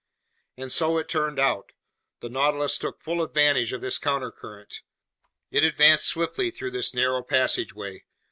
[0.57, 1.73] And so it turned out.
[2.21, 4.81] The Nautilus took full advantage of this countercurrent.
[5.51, 8.01] It advanced swiftly through this narrow passageway.